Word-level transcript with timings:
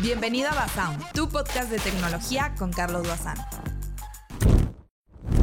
Bienvenido 0.00 0.48
a 0.48 0.54
Basound, 0.54 1.04
tu 1.12 1.28
podcast 1.28 1.70
de 1.70 1.78
tecnología 1.78 2.54
con 2.58 2.72
Carlos 2.72 3.06
Bazán. 3.06 3.36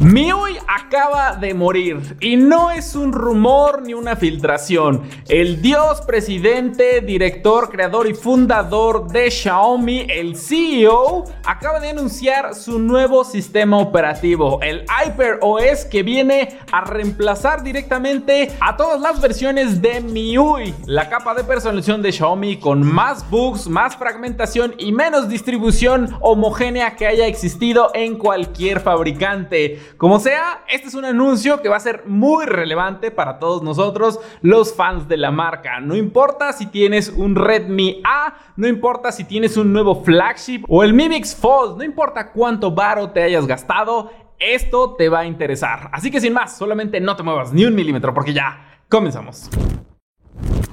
MIUI 0.02 0.58
acaba 0.66 1.36
de 1.36 1.54
morir 1.54 2.16
y 2.22 2.38
no 2.38 2.72
es 2.72 2.96
un 2.96 3.12
rumor 3.12 3.82
ni 3.82 3.94
una 3.94 4.16
filtración. 4.16 5.04
El 5.28 5.62
dios, 5.62 6.00
presidente, 6.02 7.02
director, 7.02 7.70
creador 7.70 8.08
y 8.08 8.14
fundador 8.14 9.10
de 9.12 9.30
Xiaomi, 9.30 10.08
el 10.10 10.38
CEO, 10.38 11.26
acaba 11.44 11.82
de 11.82 11.90
anunciar 11.90 12.56
su 12.56 12.80
nuevo 12.80 13.26
sistema 13.26 13.78
operativo, 13.78 14.62
el 14.62 14.86
Hyper 14.86 15.40
OS, 15.42 15.84
que 15.84 16.02
viene 16.02 16.58
a 16.72 16.86
reemplazar 16.86 17.62
directamente 17.62 18.52
a 18.62 18.78
todas 18.78 19.02
las 19.02 19.20
versiones 19.20 19.82
de 19.82 20.00
MIUI, 20.00 20.76
la 20.86 21.10
capa 21.10 21.34
de 21.34 21.44
personalización 21.44 22.02
de 22.02 22.14
Xiaomi 22.14 22.58
con 22.58 22.84
más 22.84 23.30
bugs, 23.30 23.68
más 23.68 23.98
fragmentación 23.98 24.76
y 24.78 24.94
menos 24.94 25.28
distribución 25.28 26.16
homogénea 26.22 26.96
que 26.96 27.06
haya 27.06 27.28
existido 27.28 27.92
en 27.94 28.18
cualquier 28.18 28.80
fabricante. 28.80 29.89
Como 29.98 30.20
sea, 30.20 30.64
este 30.68 30.88
es 30.88 30.96
un 30.96 31.06
anuncio 31.06 31.62
que 31.62 31.70
va 31.70 31.78
a 31.78 31.82
ser 31.82 32.04
muy 32.06 32.46
relevante 32.46 33.12
para 33.12 33.40
todos 33.40 33.64
nosotros, 33.64 34.20
los 34.42 34.74
fans 34.74 35.08
de 35.08 35.18
la 35.18 35.32
marca. 35.32 35.80
No 35.80 35.96
importa 35.96 36.54
si 36.54 36.68
tienes 36.68 37.10
un 37.10 37.36
Redmi 37.36 38.02
A, 38.04 38.36
no 38.56 38.68
importa 38.68 39.12
si 39.12 39.24
tienes 39.24 39.58
un 39.58 39.74
nuevo 39.74 40.04
flagship 40.04 40.64
o 40.68 40.84
el 40.84 40.94
Mi 40.94 41.10
Mix 41.10 41.36
Fold, 41.36 41.78
no 41.78 41.84
importa 41.84 42.32
cuánto 42.32 42.72
varo 42.72 43.12
te 43.12 43.24
hayas 43.24 43.46
gastado, 43.46 44.12
esto 44.40 44.96
te 44.96 45.10
va 45.10 45.20
a 45.20 45.26
interesar. 45.26 45.90
Así 45.92 46.10
que 46.10 46.22
sin 46.22 46.34
más, 46.34 46.58
solamente 46.58 47.00
no 47.00 47.16
te 47.16 47.24
muevas 47.24 47.54
ni 47.54 47.66
un 47.66 47.76
milímetro 47.76 48.14
porque 48.14 48.34
ya 48.34 48.82
comenzamos. 48.88 49.50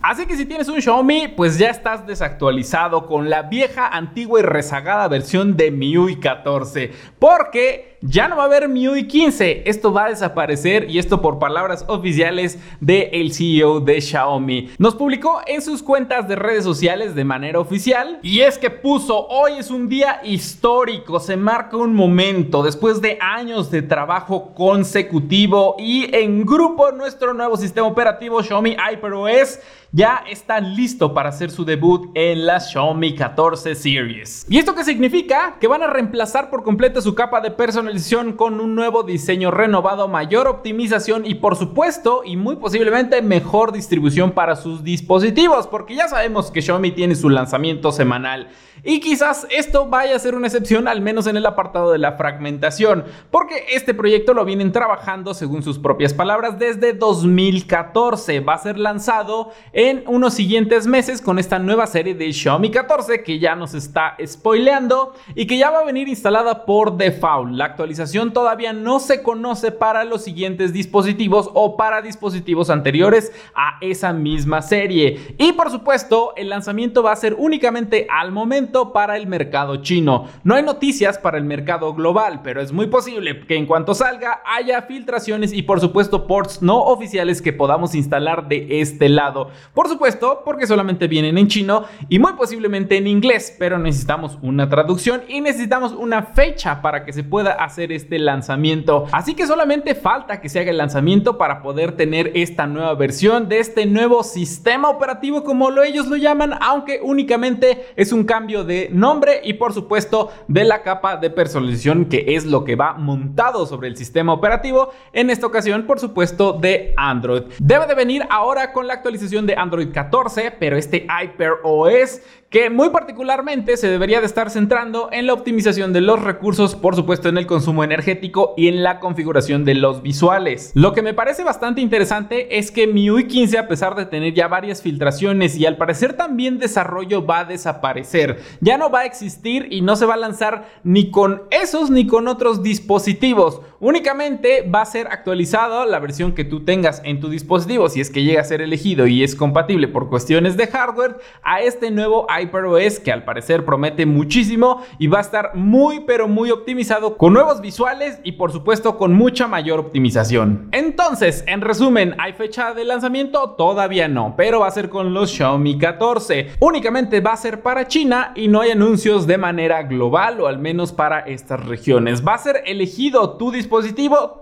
Así 0.09 0.25
que 0.25 0.37
si 0.37 0.47
tienes 0.47 0.69
un 0.69 0.81
Xiaomi, 0.81 1.27
pues 1.27 1.59
ya 1.59 1.69
estás 1.69 2.07
desactualizado 2.07 3.07
con 3.07 3.29
la 3.29 3.43
vieja, 3.43 3.89
antigua 3.89 4.39
y 4.39 4.45
rezagada 4.45 5.09
versión 5.09 5.57
de 5.57 5.73
MIUI 5.73 6.21
14. 6.21 6.93
Porque 7.19 7.97
ya 8.03 8.29
no 8.29 8.37
va 8.37 8.45
a 8.45 8.47
haber 8.47 8.69
MIUI 8.69 9.09
15. 9.09 9.65
Esto 9.67 9.93
va 9.93 10.05
a 10.05 10.11
desaparecer 10.11 10.89
y 10.89 11.01
esto 11.01 11.21
por 11.21 11.41
palabras 11.41 11.85
oficiales 11.89 12.57
del 12.81 13.33
CEO 13.33 13.81
de 13.81 14.01
Xiaomi. 14.01 14.71
Nos 14.79 14.95
publicó 14.95 15.41
en 15.45 15.61
sus 15.61 15.83
cuentas 15.83 16.29
de 16.29 16.37
redes 16.37 16.63
sociales 16.63 17.17
de 17.17 17.25
manera 17.25 17.59
oficial 17.59 18.21
y 18.23 18.43
es 18.43 18.59
que 18.59 18.71
puso 18.71 19.27
hoy 19.27 19.55
es 19.59 19.73
un 19.73 19.89
día 19.89 20.21
histórico, 20.23 21.19
se 21.19 21.37
marca 21.37 21.77
un 21.79 21.95
momento 21.95 22.63
después 22.63 23.01
de 23.01 23.19
años 23.21 23.73
de 23.73 23.83
trabajo 23.83 24.55
consecutivo 24.55 25.75
y 25.81 26.15
en 26.15 26.47
grupo 26.47 26.93
nuestro 26.93 27.35
nuevo 27.35 27.57
sistema 27.57 27.89
operativo 27.89 28.41
Xiaomi 28.41 28.77
HyperOS 28.77 29.59
ya 29.97 30.23
está 30.29 30.61
listo 30.61 31.15
para 31.15 31.31
hacer 31.31 31.51
su 31.51 31.65
debut 31.65 32.11
en 32.13 32.45
la 32.45 32.61
Xiaomi 32.61 33.15
14 33.15 33.75
Series. 33.75 34.45
¿Y 34.47 34.59
esto 34.59 34.75
qué 34.75 34.85
significa? 34.85 35.57
Que 35.59 35.69
van 35.69 35.83
a 35.83 35.87
reemplazar 35.87 36.51
por 36.51 36.63
completo 36.63 37.01
su 37.01 37.15
capa 37.15 37.41
de 37.41 37.51
personalización 37.51 38.35
con 38.35 38.61
un 38.61 38.75
nuevo 38.75 39.05
diseño 39.05 39.51
renovado, 39.51 40.07
mayor 40.07 40.49
optimización 40.49 41.25
y 41.25 41.37
por 41.37 41.57
supuesto 41.57 42.21
y 42.27 42.37
muy 42.37 42.57
posiblemente 42.57 43.23
mejor 43.23 43.73
distribución 43.73 44.33
para 44.33 44.57
sus 44.57 44.85
dispositivos, 44.85 45.67
porque 45.67 45.95
ya 45.95 46.09
sabemos 46.09 46.51
que 46.51 46.61
Xiaomi 46.61 46.91
tiene 46.91 47.15
su 47.15 47.31
lanzamiento 47.31 47.91
semanal 47.91 48.51
y 48.89 49.01
quizás 49.01 49.47
esto 49.51 49.87
vaya 49.87 50.15
a 50.15 50.19
ser 50.19 50.35
una 50.35 50.47
excepción 50.47 50.87
al 50.87 51.01
menos 51.01 51.27
en 51.27 51.37
el 51.37 51.47
apartado 51.47 51.91
de 51.91 51.99
la 51.99 52.13
fragmentación, 52.13 53.05
porque 53.31 53.67
este 53.73 53.95
proyecto 53.95 54.35
lo 54.35 54.45
vienen 54.45 54.73
trabajando 54.73 55.35
según 55.35 55.63
sus 55.63 55.79
propias 55.79 56.15
palabras 56.15 56.59
desde 56.59 56.93
2014. 56.93 58.41
Va 58.41 58.55
a 58.55 58.59
ser 58.59 58.79
lanzado 58.79 59.51
en 59.73 59.86
en 59.87 60.03
unos 60.07 60.35
siguientes 60.35 60.87
meses 60.87 61.23
con 61.23 61.39
esta 61.39 61.59
nueva 61.59 61.87
serie 61.87 62.15
de 62.15 62.33
Xiaomi 62.33 62.71
14 62.71 63.23
que 63.23 63.39
ya 63.39 63.55
nos 63.55 63.73
está 63.73 64.17
spoileando 64.25 65.15
y 65.35 65.47
que 65.47 65.59
ya 65.59 65.71
va 65.71 65.81
a 65.81 65.85
venir 65.85 66.09
instalada 66.09 66.65
por 66.67 66.97
default. 66.97 67.53
La 67.53 67.67
actualización 67.67 68.33
todavía 68.33 68.73
no 68.73 68.99
se 68.99 69.23
conoce 69.23 69.71
para 69.71 70.05
los 70.05 70.25
siguientes 70.25 70.73
dispositivos 70.73 71.51
o 71.55 71.77
para 71.77 72.03
dispositivos 72.03 72.69
anteriores 72.69 73.33
a 73.55 73.79
esa 73.81 74.13
misma 74.13 74.61
serie. 74.61 75.37
Y 75.39 75.53
por 75.53 75.71
supuesto, 75.71 76.33
el 76.37 76.49
lanzamiento 76.49 77.05
va 77.05 77.13
a 77.13 77.17
ser 77.17 77.35
únicamente 77.39 78.09
al 78.11 78.33
momento 78.33 78.93
para 78.93 79.17
el 79.17 79.27
mercado 79.27 79.77
chino. 79.83 80.27
No 80.43 80.57
hay 80.57 80.65
noticias 80.65 81.19
para 81.19 81.39
el 81.39 81.45
mercado 81.45 81.95
global, 81.95 82.41
pero 82.43 82.61
es 82.61 82.73
muy 82.73 82.89
posible 82.89 83.41
que 83.47 83.57
en 83.57 83.67
cuanto 83.67 83.95
salga 83.95 84.43
haya 84.45 84.83
filtraciones 84.83 85.53
y 85.53 85.63
por 85.63 85.81
supuesto 85.81 86.27
ports 86.27 86.61
no 86.61 86.83
oficiales 86.83 87.41
que 87.41 87.53
podamos 87.53 87.95
instalar 87.95 88.49
de 88.49 88.81
este 88.81 89.09
lado. 89.09 89.51
Por 89.77 89.89
supuesto, 89.89 90.41
porque 90.43 90.67
solamente 90.67 91.07
vienen 91.07 91.37
en 91.37 91.49
chino 91.49 91.85
y 92.09 92.19
muy 92.19 92.33
posiblemente 92.33 92.97
en 92.97 93.07
inglés, 93.07 93.55
pero 93.59 93.79
necesitamos 93.79 94.39
una 94.41 94.71
traducción 94.71 95.21
y 95.29 95.43
necesitamos 95.43 95.93
una 95.93 96.23
fecha 96.23 96.81
para 96.81 97.05
que 97.05 97.13
se 97.13 97.23
pueda 97.23 97.53
hacer 97.53 97.93
este 97.93 98.19
lanzamiento. 98.19 99.05
Así 99.13 99.35
que 99.35 99.47
solamente 99.47 99.95
falta 99.95 100.41
que 100.41 100.49
se 100.49 100.61
haga 100.61 100.71
el 100.71 100.79
lanzamiento 100.79 101.37
para 101.37 101.61
poder 101.61 101.93
tener 101.93 102.33
esta 102.35 102.67
nueva 102.67 102.95
versión 102.95 103.51
de 103.51 103.59
este 103.59 103.85
nuevo 103.85 104.23
sistema 104.23 104.89
operativo 104.89 105.45
como 105.45 105.71
lo 105.71 105.83
ellos 105.83 106.07
lo 106.07 106.17
llaman, 106.17 106.55
aunque 106.63 107.01
únicamente 107.03 107.89
es 107.97 108.13
un 108.13 108.25
cambio 108.25 108.65
de 108.65 108.89
nombre 108.91 109.43
y 109.45 109.53
por 109.53 109.75
supuesto 109.75 110.33
de 110.49 110.65
la 110.65 110.83
capa 110.83 111.19
de 111.19 111.29
personalización 111.29 112.07
que 112.07 112.25
es 112.29 112.47
lo 112.47 112.65
que 112.65 112.77
va 112.77 112.95
montado 112.95 113.67
sobre 113.67 113.89
el 113.89 113.97
sistema 113.99 114.33
operativo, 114.33 114.91
en 115.13 115.29
esta 115.29 115.47
ocasión 115.47 115.83
por 115.83 116.01
supuesto 116.01 116.55
de 116.55 116.95
Android. 116.97 117.43
Debe 117.59 117.87
de 117.87 117.95
venir 117.95 118.23
ahora 118.31 118.73
con 118.73 118.87
la 118.87 118.95
actualización 118.95 119.45
de 119.45 119.53
Android 119.53 119.66
Android 119.67 119.89
14, 119.93 120.53
pero 120.59 120.77
este 120.77 121.07
Hyper 121.07 121.55
OS 121.65 122.21
que 122.51 122.71
muy 122.71 122.91
particularmente 122.91 123.77
se 123.77 123.89
debería 123.89 124.21
de 124.21 124.27
estar 124.27 124.51
centrando 124.51 125.09
en 125.13 125.27
la 125.27 125.33
optimización 125.33 125.93
de 125.93 126.01
los 126.01 126.23
recursos, 126.23 126.77
por 126.77 126.95
supuesto 126.95 127.29
en 127.29 127.39
el 127.39 127.47
consumo 127.47 127.83
energético 127.83 128.55
y 128.57 128.69
en 128.69 128.83
la 128.83 129.01
configuración 129.01 129.65
de 129.65 129.75
los 129.75 130.01
visuales. 130.01 130.71
Lo 130.75 130.93
que 130.93 131.03
me 131.03 131.13
parece 131.13 131.43
bastante 131.43 131.81
interesante 131.81 132.59
es 132.59 132.71
que 132.71 132.87
MIUI 132.87 133.27
15 133.27 133.59
a 133.59 133.69
pesar 133.69 133.97
de 133.97 134.07
tener 134.07 134.33
ya 134.33 134.47
varias 134.47 134.81
filtraciones 134.81 135.57
y 135.57 135.67
al 135.67 135.77
parecer 135.77 136.15
también 136.15 136.59
desarrollo 136.59 137.27
va 137.27 137.41
a 137.41 137.45
desaparecer, 137.45 138.41
ya 138.61 138.79
no 138.79 138.91
va 138.91 139.01
a 139.01 139.07
existir 139.07 139.69
y 139.71 139.83
no 139.83 139.97
se 139.97 140.07
va 140.07 140.15
a 140.15 140.19
lanzar 140.19 140.69
ni 140.85 141.11
con 141.11 141.43
esos 141.51 141.91
ni 141.91 142.07
con 142.07 142.29
otros 142.29 142.63
dispositivos, 142.63 143.61
únicamente 143.81 144.63
va 144.63 144.83
a 144.83 144.87
ser 144.87 145.09
actualizado 145.09 145.85
la 145.85 145.99
versión 145.99 146.33
que 146.33 146.45
tú 146.45 146.65
tengas 146.65 147.01
en 147.05 147.21
tu 147.21 147.29
dispositivo 147.29 147.89
si 147.89 148.01
es 148.01 148.11
que 148.11 148.23
llega 148.23 148.41
a 148.41 148.45
ser 148.45 148.63
elegido 148.63 149.07
y 149.07 149.23
es 149.23 149.35
compatible 149.35 149.89
por 149.89 150.09
cuestiones 150.09 150.57
de 150.57 150.67
hardware 150.67 151.19
a 151.43 151.61
este 151.61 151.91
nuevo 151.91 152.27
HyperOS 152.29 153.01
que 153.01 153.13
al 153.13 153.25
parecer 153.25 153.65
promete 153.65 154.07
muchísimo 154.07 154.83
y 154.99 155.07
va 155.09 155.19
a 155.19 155.23
estar 155.23 155.55
muy 155.55 156.01
pero 156.01 156.29
muy 156.29 156.51
optimizado 156.51 157.17
con 157.17 157.33
nuevos 157.33 157.61
visuales 157.61 158.21
y 158.25 158.33
por 158.33 158.53
supuesto 158.53 158.97
con 158.97 159.13
mucha 159.15 159.47
mayor 159.47 159.79
optimización. 159.79 160.69
Entonces, 160.73 161.45
en 161.47 161.61
resumen, 161.61 162.15
¿hay 162.19 162.33
fecha 162.33 162.75
de 162.75 162.85
lanzamiento? 162.85 163.51
Todavía 163.51 164.09
no, 164.09 164.35
pero 164.37 164.61
va 164.61 164.69
a 164.69 164.71
ser 164.71 164.89
con 164.89 165.13
los 165.13 165.31
Xiaomi 165.31 165.79
14. 165.79 166.53
Únicamente 166.61 167.21
va 167.21 167.33
a 167.33 167.37
ser 167.37 167.63
para 167.63 167.89
China 167.89 168.33
y 168.35 168.49
no 168.49 168.61
hay 168.61 168.71
anuncios 168.71 169.27
de 169.27 169.39
manera 169.39 169.83
global 169.83 170.41
o 170.41 170.47
al 170.47 170.59
menos 170.59 170.93
para 170.93 171.21
estas 171.21 171.65
regiones. 171.67 172.27
¿Va 172.27 172.35
a 172.35 172.39
ser 172.39 172.63
elegido 172.67 173.37
tu 173.37 173.51
dispositivo? 173.51 173.66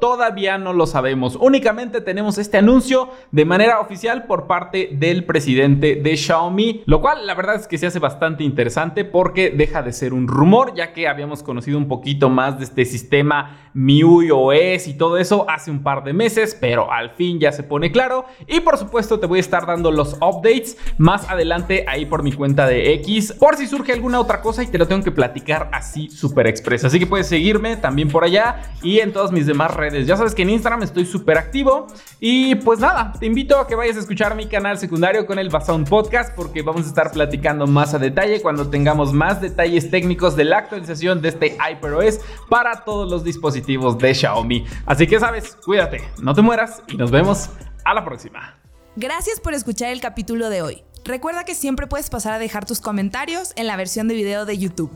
Todavía 0.01 0.59
no 0.59 0.73
lo 0.73 0.87
sabemos. 0.87 1.37
Únicamente 1.41 2.01
tenemos 2.01 2.39
este 2.39 2.59
anuncio 2.59 3.11
de 3.31 3.45
manera 3.45 3.81
oficial 3.81 4.25
por 4.27 4.47
parte 4.47 4.91
del 4.93 5.25
presidente 5.25 5.95
de 5.97 6.17
Xiaomi, 6.17 6.83
lo 6.87 7.01
cual 7.01 7.27
la 7.27 7.35
verdad 7.35 7.57
es 7.57 7.69
que 7.69 7.79
hace 7.87 7.99
bastante 7.99 8.45
interesante 8.45 9.05
porque 9.05 9.51
deja 9.51 9.83
de 9.83 9.93
ser 9.93 10.13
un 10.13 10.29
rumor, 10.29 10.75
ya 10.75 10.93
que 10.93 11.09
habíamos 11.09 11.43
conocido 11.43 11.79
un 11.79 11.89
poquito 11.89 12.31
más 12.31 12.59
de 12.59 12.65
este 12.65 12.85
sistema 12.85 13.71
MIUI 13.75 14.31
OS 14.31 14.87
y 14.87 14.95
todo 14.95 15.19
eso 15.19 15.47
hace 15.49 15.71
un 15.71 15.83
par 15.83 16.05
de 16.05 16.13
meses, 16.13 16.57
pero 16.59 16.93
al 16.93 17.11
fin 17.11 17.41
ya 17.41 17.53
se 17.53 17.63
pone 17.63 17.91
claro. 17.91 18.27
Y 18.47 18.61
por 18.61 18.79
supuesto 18.79 19.19
te 19.19 19.27
voy 19.27 19.39
a 19.39 19.41
estar 19.41 19.67
dando 19.67 19.91
los 19.91 20.15
updates 20.15 20.77
más 20.99 21.29
adelante 21.29 21.85
ahí 21.89 22.07
por 22.07 22.23
mi 22.23 22.33
cuenta 22.33 22.67
de 22.67 22.93
X, 22.95 23.35
por 23.39 23.57
si 23.57 23.67
surge 23.67 23.93
alguna 23.93 24.21
otra 24.21 24.41
cosa 24.41 24.63
y 24.63 24.69
te 24.69 24.79
lo 24.79 24.87
tengo 24.87 25.03
que 25.03 25.11
platicar 25.11 25.69
así 25.73 26.09
súper 26.09 26.47
express. 26.47 26.85
Así 26.85 26.99
que 26.99 27.07
puedes 27.07 27.27
seguirme 27.27 27.77
también 27.77 28.09
por 28.09 28.25
allá 28.25 28.63
y 28.83 29.01
en 29.01 29.13
todas 29.15 29.33
mis 29.33 29.47
demás 29.47 29.73
redes. 29.73 30.07
Ya 30.07 30.19
sabes 30.19 30.35
que 30.35 30.43
en 30.43 30.51
Instagram 30.51 30.83
estoy 30.83 31.07
súper 31.07 31.39
activo. 31.39 31.87
Y 32.21 32.57
pues 32.57 32.81
nada, 32.81 33.15
te 33.19 33.25
invito 33.25 33.59
a 33.59 33.67
que 33.67 33.75
vayas 33.75 33.97
a 33.97 34.01
escuchar 34.01 34.35
mi 34.35 34.47
canal 34.47 34.77
secundario 34.77 35.25
con 35.25 35.39
el 35.39 35.49
Basound 35.49 35.89
Podcast 35.89 36.35
porque 36.37 36.61
vamos 36.61 36.85
a 36.85 36.89
estar 36.89 37.11
platicando 37.13 37.67
más 37.67 37.95
a 37.95 37.99
detalle 37.99 38.43
cuando 38.43 38.69
tengamos 38.69 39.15
más 39.15 39.41
detalles 39.41 39.91
técnicos 39.91 40.37
de 40.37 40.45
la 40.45 40.59
actualización 40.59 41.23
de 41.23 41.31
este 41.31 41.57
HyperOS 41.57 42.21
para 42.51 42.85
todos 42.85 43.11
los 43.11 43.25
dispositivos 43.25 43.97
de 43.97 44.15
Xiaomi. 44.15 44.67
Así 44.85 45.07
que 45.07 45.19
sabes, 45.19 45.57
cuídate, 45.65 46.03
no 46.21 46.35
te 46.35 46.43
mueras 46.43 46.83
y 46.89 46.99
nos 46.99 47.11
vemos 47.11 47.49
a 47.85 47.95
la 47.95 48.05
próxima. 48.05 48.59
Gracias 48.97 49.41
por 49.41 49.55
escuchar 49.55 49.91
el 49.91 50.01
capítulo 50.01 50.51
de 50.51 50.63
hoy. 50.63 50.83
Recuerda 51.05 51.45
que 51.45 51.55
siempre 51.55 51.87
puedes 51.87 52.11
pasar 52.11 52.33
a 52.33 52.39
dejar 52.39 52.65
tus 52.65 52.81
comentarios 52.81 53.53
en 53.57 53.67
la 53.67 53.77
versión 53.77 54.09
de 54.09 54.15
video 54.15 54.47
de 54.47 54.59
YouTube. 54.59 54.91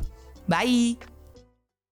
Bye. 0.47 1.18